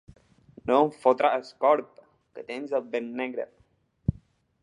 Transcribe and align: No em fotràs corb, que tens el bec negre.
No 0.69 0.77
em 0.85 0.87
fotràs 1.03 1.51
corb, 1.65 2.01
que 2.39 2.45
tens 2.49 2.75
el 2.79 2.89
bec 2.95 3.07
negre. 3.23 3.47